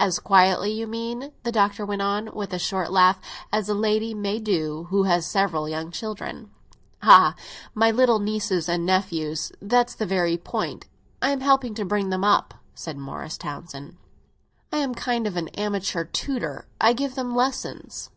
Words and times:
"As 0.00 0.18
quietly, 0.18 0.72
you 0.72 0.88
mean," 0.88 1.30
the 1.44 1.52
Doctor 1.52 1.86
went 1.86 2.02
on, 2.02 2.28
with 2.34 2.52
a 2.52 2.58
short 2.58 2.90
laugh, 2.90 3.20
"as 3.52 3.68
a 3.68 3.72
lady 3.74 4.12
may 4.12 4.40
do 4.40 4.88
who 4.90 5.04
has 5.04 5.26
several 5.28 5.68
young 5.68 5.92
children." 5.92 6.50
"Ah, 7.04 7.36
my 7.72 7.92
little 7.92 8.18
nephews 8.18 8.68
and 8.68 8.84
nieces—that's 8.84 9.94
the 9.94 10.06
very 10.06 10.36
point! 10.36 10.86
I 11.22 11.30
am 11.30 11.40
helping 11.40 11.74
to 11.74 11.84
bring 11.84 12.10
them 12.10 12.24
up," 12.24 12.54
said 12.74 12.98
Morris 12.98 13.38
Townsend. 13.38 13.96
"I 14.72 14.78
am 14.78 14.90
a 14.90 14.94
kind 14.96 15.24
of 15.24 15.38
amateur 15.56 16.02
tutor; 16.04 16.66
I 16.80 16.92
give 16.92 17.14
them 17.14 17.32
lessons." 17.32 18.10